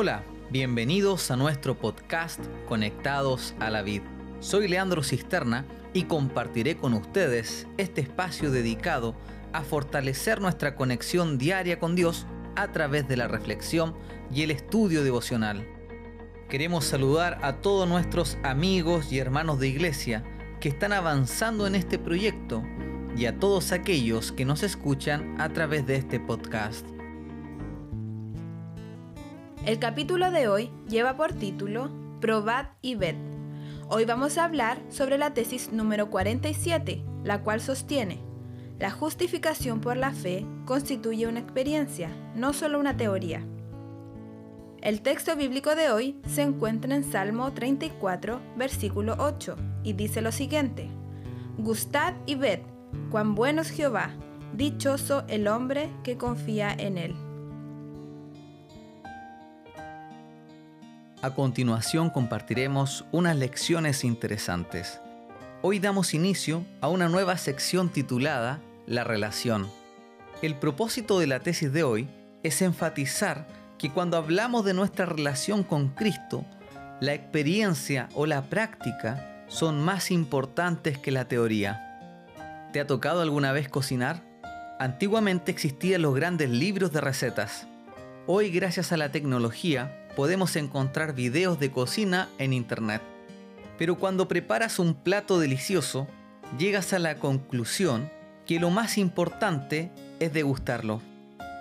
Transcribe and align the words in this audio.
Hola, 0.00 0.22
bienvenidos 0.48 1.32
a 1.32 1.36
nuestro 1.36 1.76
podcast 1.76 2.38
Conectados 2.68 3.56
a 3.58 3.68
la 3.68 3.82
Vid. 3.82 4.02
Soy 4.38 4.68
Leandro 4.68 5.02
Cisterna 5.02 5.66
y 5.92 6.04
compartiré 6.04 6.76
con 6.76 6.94
ustedes 6.94 7.66
este 7.78 8.02
espacio 8.02 8.52
dedicado 8.52 9.16
a 9.52 9.62
fortalecer 9.62 10.40
nuestra 10.40 10.76
conexión 10.76 11.36
diaria 11.36 11.80
con 11.80 11.96
Dios 11.96 12.28
a 12.54 12.70
través 12.70 13.08
de 13.08 13.16
la 13.16 13.26
reflexión 13.26 13.96
y 14.32 14.42
el 14.42 14.52
estudio 14.52 15.02
devocional. 15.02 15.66
Queremos 16.48 16.84
saludar 16.84 17.40
a 17.42 17.54
todos 17.56 17.88
nuestros 17.88 18.38
amigos 18.44 19.10
y 19.10 19.18
hermanos 19.18 19.58
de 19.58 19.66
iglesia 19.66 20.22
que 20.60 20.68
están 20.68 20.92
avanzando 20.92 21.66
en 21.66 21.74
este 21.74 21.98
proyecto 21.98 22.62
y 23.16 23.26
a 23.26 23.40
todos 23.40 23.72
aquellos 23.72 24.30
que 24.30 24.44
nos 24.44 24.62
escuchan 24.62 25.40
a 25.40 25.48
través 25.48 25.88
de 25.88 25.96
este 25.96 26.20
podcast. 26.20 26.86
El 29.68 29.78
capítulo 29.78 30.30
de 30.30 30.48
hoy 30.48 30.70
lleva 30.88 31.18
por 31.18 31.34
título 31.34 31.90
Probad 32.22 32.68
y 32.80 32.94
ved. 32.94 33.16
Hoy 33.90 34.06
vamos 34.06 34.38
a 34.38 34.44
hablar 34.44 34.80
sobre 34.88 35.18
la 35.18 35.34
tesis 35.34 35.72
número 35.72 36.08
47, 36.08 37.04
la 37.22 37.42
cual 37.42 37.60
sostiene, 37.60 38.18
la 38.78 38.90
justificación 38.90 39.82
por 39.82 39.98
la 39.98 40.12
fe 40.12 40.46
constituye 40.64 41.26
una 41.26 41.40
experiencia, 41.40 42.08
no 42.34 42.54
solo 42.54 42.80
una 42.80 42.96
teoría. 42.96 43.44
El 44.80 45.02
texto 45.02 45.36
bíblico 45.36 45.74
de 45.74 45.90
hoy 45.90 46.18
se 46.26 46.40
encuentra 46.40 46.94
en 46.96 47.04
Salmo 47.04 47.52
34, 47.52 48.40
versículo 48.56 49.16
8, 49.18 49.54
y 49.84 49.92
dice 49.92 50.22
lo 50.22 50.32
siguiente, 50.32 50.88
Gustad 51.58 52.14
y 52.24 52.36
ved, 52.36 52.60
cuán 53.10 53.34
bueno 53.34 53.60
es 53.60 53.68
Jehová, 53.68 54.14
dichoso 54.54 55.24
el 55.28 55.46
hombre 55.46 55.90
que 56.04 56.16
confía 56.16 56.72
en 56.72 56.96
él. 56.96 57.27
A 61.20 61.34
continuación 61.34 62.10
compartiremos 62.10 63.04
unas 63.10 63.36
lecciones 63.36 64.04
interesantes. 64.04 65.00
Hoy 65.62 65.80
damos 65.80 66.14
inicio 66.14 66.64
a 66.80 66.86
una 66.86 67.08
nueva 67.08 67.36
sección 67.38 67.88
titulada 67.88 68.60
La 68.86 69.02
relación. 69.02 69.68
El 70.42 70.54
propósito 70.54 71.18
de 71.18 71.26
la 71.26 71.40
tesis 71.40 71.72
de 71.72 71.82
hoy 71.82 72.08
es 72.44 72.62
enfatizar 72.62 73.48
que 73.78 73.90
cuando 73.90 74.16
hablamos 74.16 74.64
de 74.64 74.74
nuestra 74.74 75.06
relación 75.06 75.64
con 75.64 75.88
Cristo, 75.88 76.44
la 77.00 77.14
experiencia 77.14 78.08
o 78.14 78.24
la 78.24 78.42
práctica 78.42 79.44
son 79.48 79.80
más 79.80 80.12
importantes 80.12 80.98
que 80.98 81.10
la 81.10 81.26
teoría. 81.26 82.28
¿Te 82.72 82.78
ha 82.78 82.86
tocado 82.86 83.22
alguna 83.22 83.50
vez 83.50 83.68
cocinar? 83.68 84.22
Antiguamente 84.78 85.50
existían 85.50 86.02
los 86.02 86.14
grandes 86.14 86.48
libros 86.48 86.92
de 86.92 87.00
recetas. 87.00 87.66
Hoy, 88.28 88.50
gracias 88.50 88.92
a 88.92 88.96
la 88.96 89.10
tecnología, 89.10 90.07
podemos 90.18 90.56
encontrar 90.56 91.14
videos 91.14 91.60
de 91.60 91.70
cocina 91.70 92.28
en 92.38 92.52
internet. 92.52 93.00
Pero 93.78 93.94
cuando 94.00 94.26
preparas 94.26 94.80
un 94.80 94.94
plato 94.94 95.38
delicioso, 95.38 96.08
llegas 96.58 96.92
a 96.92 96.98
la 96.98 97.20
conclusión 97.20 98.10
que 98.44 98.58
lo 98.58 98.70
más 98.70 98.98
importante 98.98 99.92
es 100.18 100.32
degustarlo. 100.32 101.00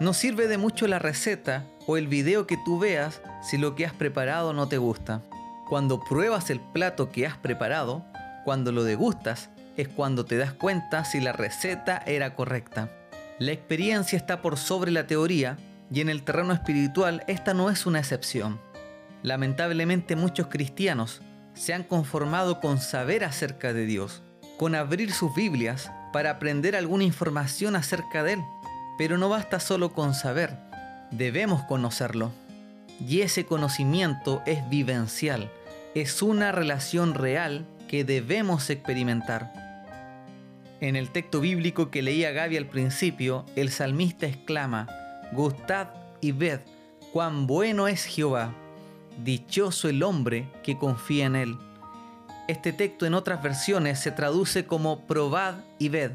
No 0.00 0.14
sirve 0.14 0.48
de 0.48 0.56
mucho 0.56 0.86
la 0.86 0.98
receta 0.98 1.66
o 1.86 1.98
el 1.98 2.08
video 2.08 2.46
que 2.46 2.56
tú 2.64 2.78
veas 2.78 3.20
si 3.42 3.58
lo 3.58 3.74
que 3.74 3.84
has 3.84 3.92
preparado 3.92 4.54
no 4.54 4.66
te 4.66 4.78
gusta. 4.78 5.20
Cuando 5.68 6.02
pruebas 6.02 6.48
el 6.48 6.60
plato 6.60 7.10
que 7.10 7.26
has 7.26 7.36
preparado, 7.36 8.02
cuando 8.46 8.72
lo 8.72 8.82
degustas, 8.82 9.50
es 9.76 9.88
cuando 9.88 10.24
te 10.24 10.38
das 10.38 10.54
cuenta 10.54 11.04
si 11.04 11.20
la 11.20 11.34
receta 11.34 11.98
era 12.06 12.34
correcta. 12.34 12.90
La 13.38 13.52
experiencia 13.52 14.16
está 14.16 14.40
por 14.40 14.56
sobre 14.56 14.90
la 14.90 15.06
teoría 15.06 15.58
y 15.90 16.00
en 16.00 16.08
el 16.08 16.22
terreno 16.22 16.52
espiritual 16.52 17.24
esta 17.26 17.54
no 17.54 17.70
es 17.70 17.86
una 17.86 17.98
excepción. 17.98 18.60
Lamentablemente 19.22 20.16
muchos 20.16 20.48
cristianos 20.48 21.22
se 21.54 21.74
han 21.74 21.82
conformado 21.82 22.60
con 22.60 22.78
saber 22.78 23.24
acerca 23.24 23.72
de 23.72 23.84
Dios, 23.84 24.22
con 24.58 24.74
abrir 24.74 25.12
sus 25.12 25.34
Biblias 25.34 25.90
para 26.12 26.30
aprender 26.30 26.76
alguna 26.76 27.04
información 27.04 27.76
acerca 27.76 28.22
de 28.22 28.34
Él. 28.34 28.40
Pero 28.96 29.18
no 29.18 29.28
basta 29.28 29.60
solo 29.60 29.92
con 29.92 30.14
saber, 30.14 30.56
debemos 31.10 31.62
conocerlo. 31.64 32.32
Y 33.06 33.20
ese 33.20 33.46
conocimiento 33.46 34.42
es 34.44 34.68
vivencial, 34.68 35.50
es 35.94 36.22
una 36.22 36.52
relación 36.52 37.14
real 37.14 37.64
que 37.88 38.04
debemos 38.04 38.70
experimentar. 38.70 39.52
En 40.80 40.94
el 40.94 41.10
texto 41.10 41.40
bíblico 41.40 41.90
que 41.90 42.02
leía 42.02 42.30
Gaby 42.30 42.56
al 42.56 42.66
principio, 42.66 43.44
el 43.56 43.70
salmista 43.70 44.26
exclama, 44.26 44.86
Gustad 45.32 45.88
y 46.20 46.32
ved 46.32 46.60
cuán 47.12 47.46
bueno 47.46 47.88
es 47.88 48.04
Jehová, 48.04 48.54
dichoso 49.22 49.88
el 49.88 50.02
hombre 50.02 50.48
que 50.62 50.78
confía 50.78 51.26
en 51.26 51.36
él. 51.36 51.56
Este 52.48 52.72
texto 52.72 53.04
en 53.04 53.14
otras 53.14 53.42
versiones 53.42 53.98
se 53.98 54.10
traduce 54.10 54.66
como 54.66 55.06
probad 55.06 55.56
y 55.78 55.90
ved. 55.90 56.12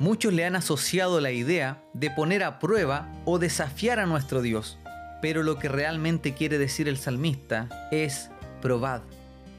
Muchos 0.00 0.32
le 0.32 0.44
han 0.44 0.56
asociado 0.56 1.20
la 1.20 1.30
idea 1.30 1.80
de 1.92 2.10
poner 2.10 2.42
a 2.42 2.58
prueba 2.58 3.12
o 3.24 3.38
desafiar 3.38 4.00
a 4.00 4.06
nuestro 4.06 4.42
Dios, 4.42 4.78
pero 5.22 5.44
lo 5.44 5.58
que 5.58 5.68
realmente 5.68 6.34
quiere 6.34 6.58
decir 6.58 6.88
el 6.88 6.96
salmista 6.96 7.68
es 7.92 8.30
probad, 8.60 9.02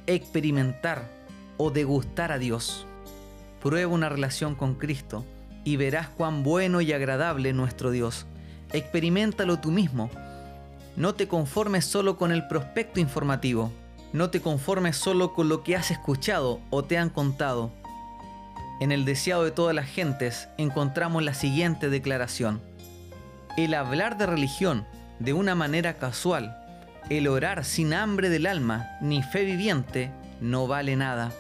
experimentar 0.06 1.10
o 1.56 1.72
degustar 1.72 2.34
a 2.34 2.40
Dios. 2.40 2.86
Prueba 3.62 3.94
una 3.94 4.10
relación 4.10 4.54
con 4.56 4.76
Cristo 4.76 5.24
y 5.64 5.78
verás 5.78 6.10
cuán 6.10 6.44
bueno 6.44 6.82
y 6.82 6.92
agradable 6.92 7.54
nuestro 7.54 7.92
Dios 7.92 8.26
experimentalo 8.78 9.60
tú 9.60 9.72
mismo. 9.72 10.10
No 10.96 11.14
te 11.16 11.28
conformes 11.28 11.86
solo 11.86 12.18
con 12.18 12.32
el 12.32 12.48
prospecto 12.48 13.00
informativo. 13.00 13.72
No 14.14 14.30
te 14.30 14.42
conformes 14.42 14.96
solo 14.96 15.34
con 15.34 15.50
lo 15.50 15.64
que 15.64 15.76
has 15.76 15.92
escuchado 15.92 16.62
o 16.70 16.84
te 16.84 16.98
han 16.98 17.10
contado. 17.10 17.72
En 18.80 18.92
el 18.92 19.06
deseado 19.06 19.44
de 19.44 19.52
todas 19.52 19.76
las 19.76 19.88
gentes 19.88 20.48
encontramos 20.58 21.24
la 21.24 21.34
siguiente 21.34 21.90
declaración. 21.90 22.62
El 23.58 23.74
hablar 23.74 24.18
de 24.18 24.26
religión 24.26 24.86
de 25.20 25.34
una 25.34 25.56
manera 25.56 25.96
casual, 25.98 26.58
el 27.10 27.28
orar 27.28 27.64
sin 27.64 27.94
hambre 27.94 28.30
del 28.30 28.48
alma 28.48 28.98
ni 29.02 29.22
fe 29.22 29.44
viviente, 29.44 30.12
no 30.42 30.68
vale 30.68 30.96
nada. 30.96 31.32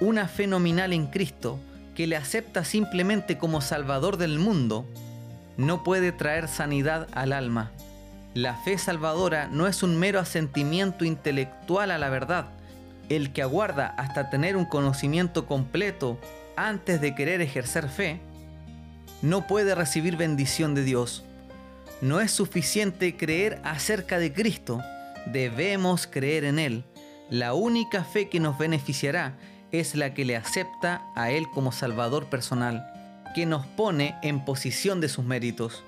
Una 0.00 0.28
fe 0.28 0.46
nominal 0.46 0.92
en 0.92 1.06
Cristo 1.06 1.58
que 1.94 2.06
le 2.06 2.16
acepta 2.16 2.64
simplemente 2.64 3.38
como 3.38 3.62
Salvador 3.62 4.18
del 4.18 4.38
mundo 4.38 4.86
no 5.56 5.82
puede 5.82 6.12
traer 6.12 6.48
sanidad 6.48 7.08
al 7.12 7.32
alma. 7.32 7.70
La 8.34 8.54
fe 8.54 8.76
salvadora 8.76 9.48
no 9.48 9.66
es 9.66 9.82
un 9.82 9.98
mero 9.98 10.20
asentimiento 10.20 11.04
intelectual 11.04 11.90
a 11.90 11.98
la 11.98 12.10
verdad. 12.10 12.46
El 13.08 13.32
que 13.32 13.42
aguarda 13.42 13.86
hasta 13.86 14.30
tener 14.30 14.56
un 14.56 14.66
conocimiento 14.66 15.46
completo 15.46 16.18
antes 16.56 17.00
de 17.00 17.14
querer 17.14 17.40
ejercer 17.40 17.88
fe, 17.88 18.20
no 19.22 19.46
puede 19.46 19.74
recibir 19.74 20.16
bendición 20.16 20.74
de 20.74 20.84
Dios. 20.84 21.24
No 22.02 22.20
es 22.20 22.30
suficiente 22.30 23.16
creer 23.16 23.60
acerca 23.64 24.18
de 24.18 24.32
Cristo, 24.32 24.82
debemos 25.26 26.06
creer 26.06 26.44
en 26.44 26.58
Él. 26.58 26.84
La 27.30 27.54
única 27.54 28.04
fe 28.04 28.28
que 28.28 28.40
nos 28.40 28.58
beneficiará 28.58 29.34
es 29.72 29.94
la 29.94 30.12
que 30.12 30.24
le 30.24 30.36
acepta 30.36 31.02
a 31.14 31.30
Él 31.30 31.46
como 31.52 31.72
Salvador 31.72 32.26
personal 32.26 32.95
que 33.36 33.44
nos 33.44 33.66
pone 33.66 34.16
en 34.22 34.46
posición 34.46 34.98
de 35.02 35.10
sus 35.10 35.22
méritos. 35.22 35.84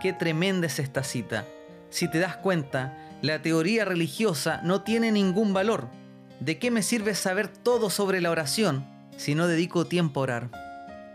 Qué 0.00 0.14
tremenda 0.14 0.66
es 0.66 0.78
esta 0.78 1.04
cita. 1.04 1.44
Si 1.90 2.10
te 2.10 2.20
das 2.20 2.38
cuenta, 2.38 2.96
la 3.20 3.42
teoría 3.42 3.84
religiosa 3.84 4.62
no 4.64 4.80
tiene 4.80 5.12
ningún 5.12 5.52
valor. 5.52 5.88
¿De 6.40 6.58
qué 6.58 6.70
me 6.70 6.82
sirve 6.82 7.14
saber 7.14 7.48
todo 7.48 7.90
sobre 7.90 8.22
la 8.22 8.30
oración 8.30 8.86
si 9.18 9.34
no 9.34 9.46
dedico 9.46 9.84
tiempo 9.88 10.20
a 10.20 10.22
orar? 10.22 10.50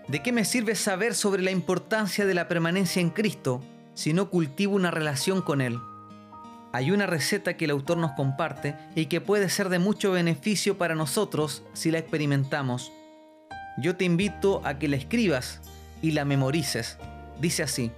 ¿De 0.07 0.21
qué 0.21 0.31
me 0.31 0.45
sirve 0.45 0.75
saber 0.75 1.15
sobre 1.15 1.41
la 1.41 1.49
importancia 1.49 2.27
de 2.27 2.35
la 2.35 2.47
permanencia 2.47 3.01
en 3.01 3.09
Cristo 3.09 3.59
si 3.95 4.13
no 4.13 4.29
cultivo 4.29 4.75
una 4.75 4.91
relación 4.91 5.41
con 5.41 5.61
Él? 5.61 5.79
Hay 6.73 6.91
una 6.91 7.07
receta 7.07 7.57
que 7.57 7.65
el 7.65 7.71
autor 7.71 7.97
nos 7.97 8.11
comparte 8.11 8.75
y 8.93 9.07
que 9.07 9.19
puede 9.19 9.49
ser 9.49 9.69
de 9.69 9.79
mucho 9.79 10.11
beneficio 10.11 10.77
para 10.77 10.93
nosotros 10.93 11.63
si 11.73 11.89
la 11.89 11.97
experimentamos 11.97 12.91
yo 13.77 13.95
te 13.95 14.05
invito 14.05 14.61
a 14.65 14.77
que 14.77 14.87
la 14.87 14.95
escribas 14.95 15.61
y 16.01 16.11
la 16.11 16.25
memorices. 16.25 16.97
Dice 17.39 17.63
así, 17.63 17.91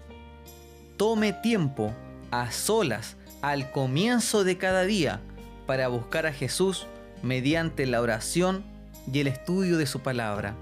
tome 0.98 1.34
tiempo 1.34 1.94
a 2.32 2.52
solas 2.52 3.18
al 3.42 3.72
comienzo 3.72 4.44
de 4.44 4.58
cada 4.58 4.84
día 4.84 5.22
para 5.66 5.88
buscar 5.88 6.26
a 6.26 6.34
Jesús 6.34 6.88
mediante 7.22 7.86
la 7.86 8.02
oración 8.02 8.64
y 9.12 9.20
el 9.20 9.28
estudio 9.28 9.78
de 9.78 9.86
su 9.86 10.00
palabra. 10.00 10.56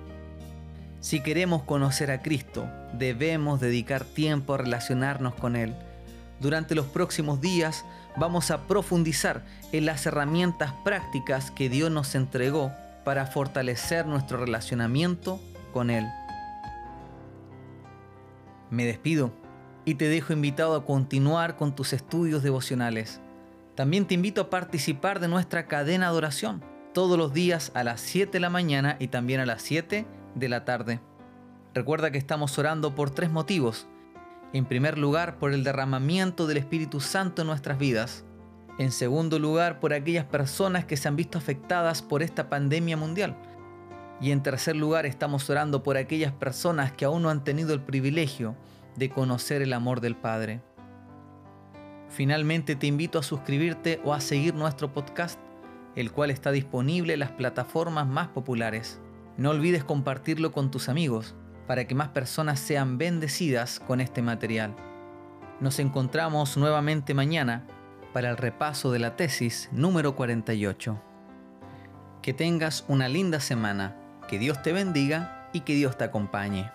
Si 1.02 1.22
queremos 1.22 1.64
conocer 1.64 2.12
a 2.12 2.22
Cristo, 2.22 2.68
debemos 2.94 3.60
dedicar 3.60 4.06
tiempo 4.06 4.54
a 4.54 4.58
relacionarnos 4.58 5.36
con 5.36 5.56
Él. 5.56 5.76
Durante 6.40 6.76
los 6.76 6.88
próximos 6.88 7.42
días 7.42 7.84
vamos 8.16 8.52
a 8.52 8.68
profundizar 8.68 9.44
en 9.72 9.86
las 9.86 10.06
herramientas 10.06 10.74
prácticas 10.84 11.52
que 11.52 11.70
Dios 11.70 11.92
nos 11.92 12.16
entregó 12.16 12.72
para 13.04 13.26
fortalecer 13.26 14.06
nuestro 14.06 14.38
relacionamiento 14.38 15.40
con 15.72 15.90
Él. 15.90 16.06
Me 18.70 18.86
despido. 18.86 19.32
y 19.86 19.96
te 19.96 20.08
dejo 20.08 20.32
invitado 20.32 20.76
a 20.76 20.86
continuar 20.86 21.58
con 21.58 21.76
tus 21.76 21.92
estudios 21.92 22.42
devocionales. 22.42 23.20
También 23.76 24.06
te 24.08 24.14
invito 24.14 24.40
a 24.40 24.50
participar 24.50 25.20
de 25.20 25.28
nuestra 25.28 25.68
cadena 25.68 26.10
de 26.10 26.16
oración 26.16 26.64
todos 26.94 27.18
los 27.18 27.34
días 27.34 27.72
a 27.74 27.84
las 27.84 28.00
7 28.00 28.32
de 28.32 28.40
la 28.40 28.50
mañana 28.50 28.96
y 29.00 29.08
también 29.08 29.42
a 29.42 29.46
las 29.46 29.62
7 29.64 30.06
de 30.36 30.50
la 30.50 30.64
tarde. 30.64 31.02
Recuerda 31.74 32.12
que 32.12 32.18
estamos 32.18 32.58
orando 32.60 32.94
por 32.94 33.10
tres 33.10 33.32
motivos. 33.32 33.88
En 34.54 34.66
primer 34.66 35.00
lugar, 35.00 35.40
por 35.40 35.52
el 35.52 35.64
derramamiento 35.64 36.46
del 36.46 36.58
Espíritu 36.58 37.00
Santo 37.00 37.42
en 37.42 37.48
nuestras 37.48 37.80
vidas. 37.80 38.24
En 38.80 38.92
segundo 38.92 39.38
lugar, 39.38 39.80
por 39.80 39.94
aquellas 39.94 40.26
personas 40.26 40.86
que 40.86 40.98
se 40.98 41.08
han 41.08 41.16
visto 41.16 41.38
afectadas 41.38 42.02
por 42.02 42.24
esta 42.24 42.50
pandemia 42.50 42.98
mundial. 42.98 43.36
Y 44.20 44.32
en 44.32 44.42
tercer 44.42 44.76
lugar, 44.76 45.06
estamos 45.06 45.48
orando 45.50 45.84
por 45.84 45.96
aquellas 45.96 46.32
personas 46.32 46.92
que 46.92 47.06
aún 47.06 47.22
no 47.22 47.30
han 47.30 47.44
tenido 47.44 47.74
el 47.74 47.82
privilegio 47.82 48.56
de 48.96 49.10
conocer 49.10 49.62
el 49.62 49.74
amor 49.74 50.02
del 50.02 50.16
Padre. 50.16 50.62
Finalmente 52.10 52.76
te 52.76 52.88
invito 52.88 53.20
a 53.20 53.24
suscribirte 53.24 54.02
o 54.04 54.14
a 54.14 54.22
seguir 54.22 54.56
nuestro 54.56 54.92
podcast, 54.92 55.40
el 55.96 56.12
cual 56.12 56.32
está 56.32 56.52
disponible 56.52 57.14
en 57.14 57.20
las 57.20 57.32
plataformas 57.32 58.08
más 58.08 58.30
populares. 58.30 59.00
No 59.38 59.52
olvides 59.52 59.84
compartirlo 59.84 60.52
con 60.52 60.72
tus 60.72 60.90
amigos 60.90 61.36
para 61.68 61.86
que 61.86 61.96
más 61.96 62.10
personas 62.10 62.60
sean 62.60 62.98
bendecidas 62.98 63.80
con 63.80 64.02
este 64.02 64.22
material. 64.22 64.76
Nos 65.60 65.80
encontramos 65.80 66.58
nuevamente 66.58 67.14
mañana 67.14 67.66
para 68.14 68.30
el 68.30 68.38
repaso 68.38 68.92
de 68.92 69.00
la 69.00 69.16
tesis 69.16 69.70
número 69.72 70.16
48. 70.16 71.02
Que 72.22 72.34
tengas 72.34 72.86
una 72.88 73.10
linda 73.10 73.40
semana, 73.40 73.98
que 74.28 74.40
Dios 74.40 74.62
te 74.62 74.72
bendiga 74.72 75.50
y 75.52 75.62
que 75.62 75.74
Dios 75.74 75.98
te 75.98 76.06
acompañe. 76.06 76.72